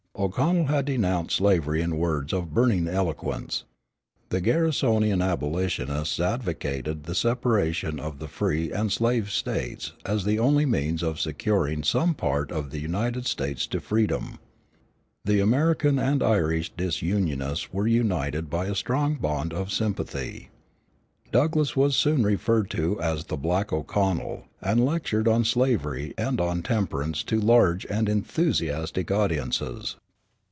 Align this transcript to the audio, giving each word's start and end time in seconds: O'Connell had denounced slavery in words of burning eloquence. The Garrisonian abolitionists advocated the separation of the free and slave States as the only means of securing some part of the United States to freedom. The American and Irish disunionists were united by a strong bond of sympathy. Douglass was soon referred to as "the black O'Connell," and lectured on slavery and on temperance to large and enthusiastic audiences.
O'Connell 0.13 0.65
had 0.65 0.85
denounced 0.85 1.37
slavery 1.37 1.81
in 1.81 1.97
words 1.97 2.31
of 2.31 2.53
burning 2.53 2.87
eloquence. 2.87 3.63
The 4.29 4.39
Garrisonian 4.41 5.19
abolitionists 5.19 6.19
advocated 6.19 7.05
the 7.05 7.15
separation 7.15 7.99
of 7.99 8.19
the 8.19 8.27
free 8.27 8.71
and 8.71 8.91
slave 8.91 9.31
States 9.31 9.93
as 10.05 10.23
the 10.23 10.37
only 10.37 10.65
means 10.67 11.01
of 11.01 11.19
securing 11.19 11.81
some 11.81 12.13
part 12.13 12.51
of 12.51 12.69
the 12.69 12.79
United 12.79 13.25
States 13.25 13.65
to 13.67 13.79
freedom. 13.79 14.37
The 15.25 15.39
American 15.39 15.97
and 15.97 16.21
Irish 16.21 16.69
disunionists 16.77 17.73
were 17.73 17.87
united 17.87 18.47
by 18.47 18.67
a 18.67 18.75
strong 18.75 19.15
bond 19.15 19.53
of 19.53 19.71
sympathy. 19.71 20.49
Douglass 21.31 21.75
was 21.75 21.95
soon 21.95 22.23
referred 22.23 22.69
to 22.71 23.01
as 23.01 23.23
"the 23.25 23.37
black 23.37 23.73
O'Connell," 23.73 24.43
and 24.61 24.85
lectured 24.85 25.27
on 25.27 25.45
slavery 25.45 26.13
and 26.15 26.39
on 26.39 26.61
temperance 26.61 27.23
to 27.23 27.39
large 27.39 27.87
and 27.89 28.07
enthusiastic 28.07 29.09
audiences. 29.09 29.95